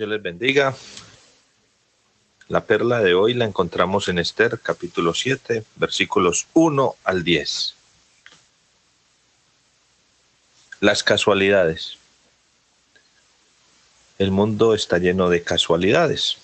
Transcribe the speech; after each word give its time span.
Dios 0.00 0.08
les 0.08 0.22
bendiga. 0.22 0.74
La 2.48 2.64
perla 2.64 3.00
de 3.00 3.12
hoy 3.12 3.34
la 3.34 3.44
encontramos 3.44 4.08
en 4.08 4.18
Esther 4.18 4.58
capítulo 4.58 5.12
7, 5.12 5.62
versículos 5.76 6.46
1 6.54 6.94
al 7.04 7.22
10. 7.22 7.74
Las 10.80 11.04
casualidades. 11.04 11.98
El 14.18 14.30
mundo 14.30 14.74
está 14.74 14.96
lleno 14.96 15.28
de 15.28 15.42
casualidades. 15.42 16.38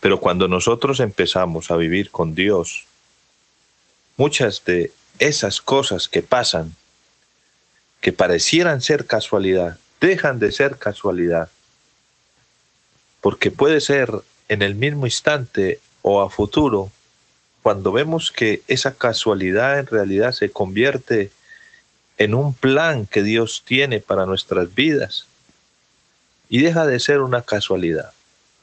Pero 0.00 0.20
cuando 0.20 0.46
nosotros 0.46 1.00
empezamos 1.00 1.70
a 1.70 1.76
vivir 1.76 2.10
con 2.10 2.34
Dios, 2.34 2.84
muchas 4.18 4.62
de 4.66 4.92
esas 5.18 5.62
cosas 5.62 6.06
que 6.06 6.20
pasan, 6.20 6.76
que 8.02 8.12
parecieran 8.12 8.82
ser 8.82 9.06
casualidad, 9.06 9.78
dejan 10.02 10.38
de 10.38 10.52
ser 10.52 10.76
casualidad 10.76 11.48
porque 13.20 13.50
puede 13.50 13.80
ser 13.80 14.10
en 14.48 14.62
el 14.62 14.74
mismo 14.74 15.06
instante 15.06 15.80
o 16.02 16.22
a 16.22 16.30
futuro, 16.30 16.90
cuando 17.62 17.92
vemos 17.92 18.32
que 18.32 18.62
esa 18.68 18.94
casualidad 18.94 19.78
en 19.78 19.86
realidad 19.86 20.32
se 20.32 20.50
convierte 20.50 21.30
en 22.16 22.34
un 22.34 22.54
plan 22.54 23.06
que 23.06 23.22
Dios 23.22 23.62
tiene 23.66 24.00
para 24.00 24.26
nuestras 24.26 24.74
vidas 24.74 25.26
y 26.48 26.60
deja 26.60 26.86
de 26.86 27.00
ser 27.00 27.20
una 27.20 27.42
casualidad. 27.42 28.12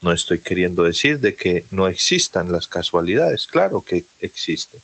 No 0.00 0.12
estoy 0.12 0.40
queriendo 0.40 0.84
decir 0.84 1.18
de 1.20 1.34
que 1.34 1.64
no 1.70 1.88
existan 1.88 2.52
las 2.52 2.68
casualidades, 2.68 3.46
claro 3.46 3.80
que 3.80 4.04
existen. 4.20 4.80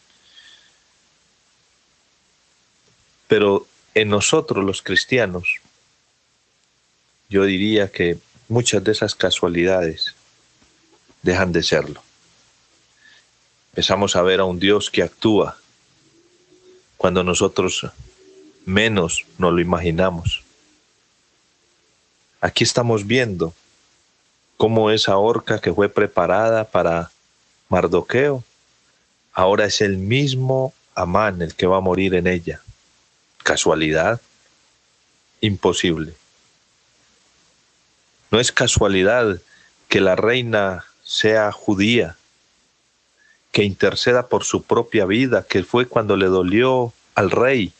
Pero 3.29 3.67
en 3.95 4.09
nosotros 4.09 4.65
los 4.65 4.83
cristianos, 4.83 5.61
yo 7.29 7.45
diría 7.45 7.91
que 7.91 8.19
muchas 8.49 8.83
de 8.85 8.93
esas 8.93 9.15
casualidades 9.15 10.15
dejan 11.23 11.53
de 11.53 11.63
serlo. 11.63 12.03
Empezamos 13.73 14.15
a 14.17 14.23
ver 14.23 14.41
a 14.41 14.45
un 14.45 14.59
Dios 14.59 14.91
que 14.91 15.03
actúa 15.03 15.57
cuando 16.97 17.25
nosotros 17.25 17.87
menos 18.65 19.25
nos 19.39 19.53
lo 19.53 19.61
imaginamos. 19.61 20.43
Aquí 22.41 22.65
estamos 22.65 23.07
viendo 23.07 23.55
cómo 24.57 24.91
esa 24.91 25.17
horca 25.17 25.61
que 25.61 25.73
fue 25.73 25.89
preparada 25.89 26.65
para 26.65 27.11
Mardoqueo, 27.69 28.45
ahora 29.33 29.65
es 29.65 29.81
el 29.81 29.99
mismo 29.99 30.73
Amán 30.95 31.43
el 31.43 31.55
que 31.55 31.67
va 31.67 31.79
a 31.79 31.81
morir 31.81 32.15
en 32.15 32.27
ella. 32.27 32.61
¿Casualidad? 33.43 34.21
Imposible. 35.41 36.15
No 38.35 38.41
es 38.41 38.51
casualidad 38.51 39.41
que 39.89 40.01
la 40.01 40.17
reina 40.17 40.87
sea 41.05 41.53
judía, 41.53 42.17
que 43.53 43.63
interceda 43.63 44.27
por 44.27 44.43
su 44.43 44.65
propia 44.65 45.07
vida, 45.07 45.47
que 45.49 45.63
fue 45.63 45.87
cuando 45.87 46.17
le 46.17 46.27
dolió 46.27 46.93
al 47.15 47.31
rey. 47.31 47.73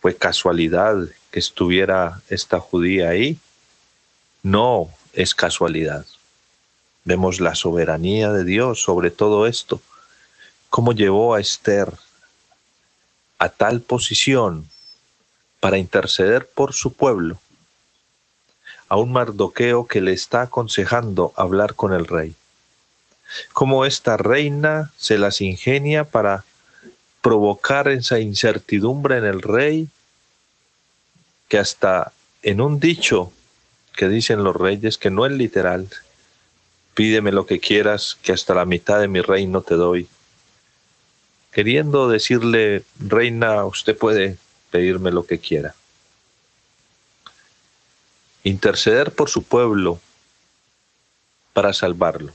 ¿Fue 0.00 0.16
casualidad 0.16 0.96
que 1.30 1.38
estuviera 1.38 2.22
esta 2.30 2.58
judía 2.58 3.10
ahí? 3.10 3.38
No 4.42 4.88
es 5.12 5.34
casualidad. 5.34 6.06
Vemos 7.04 7.38
la 7.38 7.54
soberanía 7.54 8.32
de 8.32 8.44
Dios 8.44 8.80
sobre 8.80 9.10
todo 9.10 9.46
esto, 9.46 9.82
cómo 10.70 10.94
llevó 10.94 11.34
a 11.34 11.40
Esther 11.42 11.92
a 13.36 13.50
tal 13.50 13.82
posición 13.82 14.66
para 15.60 15.76
interceder 15.76 16.48
por 16.48 16.72
su 16.72 16.94
pueblo 16.94 17.38
a 18.88 18.96
un 18.96 19.12
Mardoqueo 19.12 19.86
que 19.86 20.00
le 20.00 20.12
está 20.12 20.42
aconsejando 20.42 21.32
hablar 21.36 21.74
con 21.74 21.92
el 21.92 22.06
rey. 22.06 22.34
Cómo 23.52 23.84
esta 23.84 24.16
reina 24.16 24.92
se 24.96 25.18
las 25.18 25.40
ingenia 25.40 26.04
para 26.04 26.44
provocar 27.20 27.88
esa 27.88 28.20
incertidumbre 28.20 29.18
en 29.18 29.24
el 29.24 29.42
rey, 29.42 29.88
que 31.48 31.58
hasta 31.58 32.12
en 32.42 32.60
un 32.60 32.78
dicho 32.78 33.32
que 33.96 34.08
dicen 34.08 34.44
los 34.44 34.54
reyes, 34.54 34.98
que 34.98 35.10
no 35.10 35.26
es 35.26 35.32
literal, 35.32 35.88
pídeme 36.94 37.32
lo 37.32 37.46
que 37.46 37.58
quieras, 37.58 38.16
que 38.22 38.32
hasta 38.32 38.54
la 38.54 38.64
mitad 38.64 39.00
de 39.00 39.08
mi 39.08 39.20
reino 39.20 39.62
te 39.62 39.74
doy. 39.74 40.08
Queriendo 41.50 42.08
decirle, 42.08 42.84
reina, 42.98 43.64
usted 43.64 43.96
puede 43.96 44.36
pedirme 44.70 45.10
lo 45.10 45.26
que 45.26 45.38
quiera 45.38 45.74
interceder 48.46 49.10
por 49.10 49.28
su 49.28 49.42
pueblo 49.42 49.98
para 51.52 51.72
salvarlo. 51.72 52.32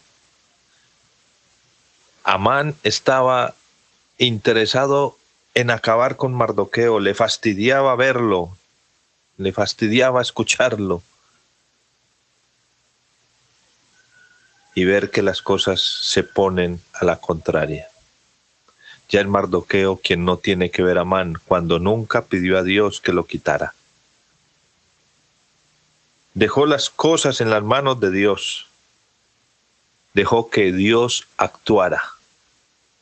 Amán 2.25 2.75
estaba 2.83 3.55
interesado 4.17 5.17
en 5.53 5.71
acabar 5.71 6.17
con 6.17 6.33
Mardoqueo, 6.33 6.99
le 6.99 7.13
fastidiaba 7.13 7.95
verlo, 7.95 8.57
le 9.37 9.53
fastidiaba 9.53 10.21
escucharlo 10.21 11.01
y 14.75 14.83
ver 14.83 15.11
que 15.11 15.21
las 15.21 15.41
cosas 15.41 15.79
se 15.81 16.23
ponen 16.23 16.81
a 16.93 17.05
la 17.05 17.21
contraria. 17.21 17.87
Ya 19.07 19.21
el 19.21 19.29
Mardoqueo, 19.29 19.95
quien 19.95 20.25
no 20.25 20.35
tiene 20.35 20.71
que 20.71 20.83
ver 20.83 20.97
a 20.97 21.01
Amán, 21.01 21.35
cuando 21.45 21.79
nunca 21.79 22.25
pidió 22.25 22.57
a 22.57 22.63
Dios 22.63 22.99
que 22.99 23.13
lo 23.13 23.25
quitara 23.25 23.75
dejó 26.33 26.65
las 26.65 26.89
cosas 26.89 27.41
en 27.41 27.49
las 27.49 27.63
manos 27.63 27.99
de 27.99 28.11
Dios, 28.11 28.67
dejó 30.13 30.49
que 30.49 30.71
Dios 30.71 31.27
actuara 31.37 32.01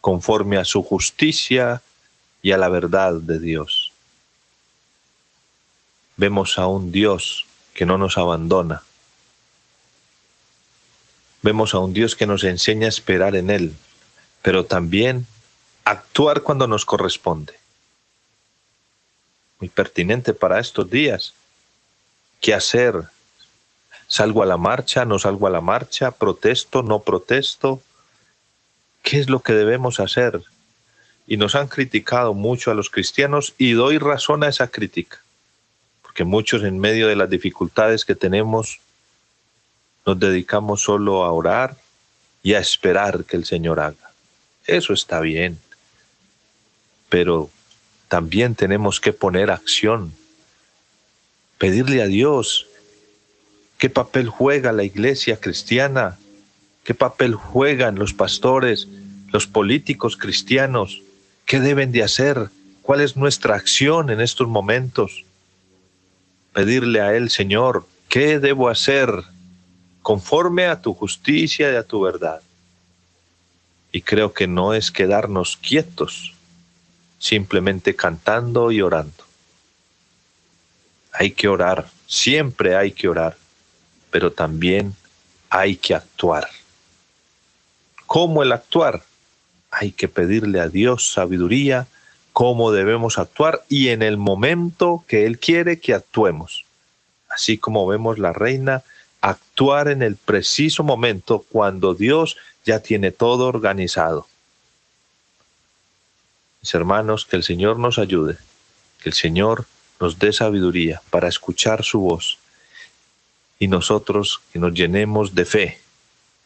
conforme 0.01 0.57
a 0.57 0.65
su 0.65 0.83
justicia 0.83 1.81
y 2.41 2.51
a 2.51 2.57
la 2.57 2.69
verdad 2.69 3.13
de 3.13 3.39
Dios. 3.39 3.91
Vemos 6.17 6.57
a 6.57 6.67
un 6.67 6.91
Dios 6.91 7.45
que 7.73 7.85
no 7.85 7.97
nos 7.97 8.17
abandona. 8.17 8.83
Vemos 11.41 11.73
a 11.73 11.79
un 11.79 11.93
Dios 11.93 12.15
que 12.15 12.27
nos 12.27 12.43
enseña 12.43 12.87
a 12.87 12.89
esperar 12.89 13.35
en 13.35 13.49
Él, 13.49 13.73
pero 14.41 14.65
también 14.65 15.25
actuar 15.85 16.41
cuando 16.41 16.67
nos 16.67 16.85
corresponde. 16.85 17.53
Muy 19.59 19.69
pertinente 19.69 20.33
para 20.33 20.59
estos 20.59 20.89
días. 20.89 21.33
¿Qué 22.41 22.53
hacer 22.53 23.09
¿Salgo 24.09 24.41
a 24.41 24.47
la 24.47 24.57
marcha? 24.57 25.05
¿No 25.05 25.19
salgo 25.19 25.45
a 25.45 25.51
la 25.51 25.61
marcha? 25.61 26.09
¿Protesto? 26.09 26.81
¿No 26.81 27.03
protesto? 27.03 27.79
¿Qué 29.03 29.19
es 29.19 29.29
lo 29.29 29.41
que 29.41 29.53
debemos 29.53 29.99
hacer? 29.99 30.41
Y 31.27 31.37
nos 31.37 31.53
han 31.53 31.67
criticado 31.67 32.33
mucho 32.33 32.71
a 32.71 32.73
los 32.73 32.89
cristianos 32.89 33.53
y 33.59 33.73
doy 33.73 33.99
razón 33.99 34.43
a 34.43 34.47
esa 34.47 34.67
crítica, 34.67 35.21
porque 36.01 36.23
muchos 36.23 36.63
en 36.63 36.79
medio 36.79 37.07
de 37.07 37.15
las 37.15 37.29
dificultades 37.29 38.03
que 38.03 38.15
tenemos 38.15 38.79
nos 40.07 40.19
dedicamos 40.19 40.81
solo 40.81 41.23
a 41.23 41.31
orar 41.31 41.77
y 42.41 42.55
a 42.55 42.59
esperar 42.59 43.25
que 43.25 43.37
el 43.37 43.45
Señor 43.45 43.79
haga. 43.79 44.11
Eso 44.65 44.91
está 44.91 45.19
bien, 45.19 45.59
pero 47.09 47.51
también 48.07 48.55
tenemos 48.55 48.99
que 48.99 49.13
poner 49.13 49.51
acción, 49.51 50.15
pedirle 51.59 52.01
a 52.01 52.07
Dios 52.07 52.68
¿Qué 53.79 53.89
papel 53.89 54.27
juega 54.27 54.73
la 54.73 54.83
iglesia 54.83 55.39
cristiana? 55.39 56.19
¿Qué 56.83 56.93
papel 56.93 57.33
juegan 57.33 57.97
los 57.97 58.13
pastores, 58.13 58.89
los 59.31 59.47
políticos 59.47 60.17
cristianos? 60.17 61.01
¿Qué 61.45 61.61
deben 61.61 61.93
de 61.93 62.03
hacer? 62.03 62.49
¿Cuál 62.81 62.99
es 62.99 63.15
nuestra 63.15 63.55
acción 63.55 64.09
en 64.09 64.19
estos 64.19 64.49
momentos? 64.49 65.23
Pedirle 66.51 66.99
a 66.99 67.15
Él, 67.15 67.29
Señor, 67.29 67.87
¿qué 68.09 68.39
debo 68.39 68.67
hacer 68.67 69.23
conforme 70.01 70.65
a 70.65 70.81
tu 70.81 70.93
justicia 70.93 71.71
y 71.71 71.75
a 71.77 71.83
tu 71.83 72.01
verdad? 72.01 72.41
Y 73.93 74.01
creo 74.01 74.33
que 74.33 74.45
no 74.45 74.73
es 74.73 74.91
quedarnos 74.91 75.55
quietos, 75.55 76.33
simplemente 77.17 77.95
cantando 77.95 78.73
y 78.73 78.81
orando. 78.81 79.23
Hay 81.13 81.31
que 81.31 81.47
orar, 81.47 81.87
siempre 82.07 82.75
hay 82.75 82.91
que 82.91 83.07
orar 83.07 83.37
pero 84.11 84.31
también 84.31 84.95
hay 85.49 85.75
que 85.75 85.95
actuar. 85.95 86.47
¿Cómo 88.05 88.43
el 88.43 88.51
actuar? 88.51 89.03
Hay 89.71 89.91
que 89.91 90.07
pedirle 90.07 90.59
a 90.59 90.67
Dios 90.67 91.11
sabiduría, 91.11 91.87
cómo 92.33 92.71
debemos 92.71 93.19
actuar 93.19 93.63
y 93.69 93.89
en 93.89 94.01
el 94.01 94.17
momento 94.17 95.03
que 95.07 95.25
Él 95.25 95.39
quiere 95.39 95.79
que 95.79 95.93
actuemos. 95.93 96.65
Así 97.29 97.57
como 97.57 97.85
vemos 97.85 98.17
la 98.17 98.33
reina 98.33 98.83
actuar 99.21 99.89
en 99.89 100.01
el 100.01 100.15
preciso 100.15 100.83
momento 100.83 101.45
cuando 101.49 101.93
Dios 101.93 102.37
ya 102.65 102.79
tiene 102.79 103.11
todo 103.11 103.47
organizado. 103.47 104.27
Mis 106.61 106.73
hermanos, 106.73 107.25
que 107.25 107.35
el 107.35 107.43
Señor 107.43 107.77
nos 107.77 107.99
ayude, 107.99 108.37
que 109.01 109.09
el 109.09 109.13
Señor 109.13 109.65
nos 109.99 110.19
dé 110.19 110.33
sabiduría 110.33 111.01
para 111.09 111.27
escuchar 111.27 111.83
su 111.83 111.99
voz 111.99 112.37
y 113.59 113.67
nosotros 113.67 114.41
que 114.51 114.59
nos 114.59 114.73
llenemos 114.73 115.35
de 115.35 115.45
fe 115.45 115.81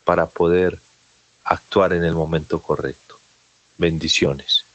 para 0.03 0.25
poder 0.25 0.79
actuar 1.43 1.93
en 1.93 2.03
el 2.03 2.13
momento 2.13 2.61
correcto. 2.61 3.19
Bendiciones. 3.77 4.65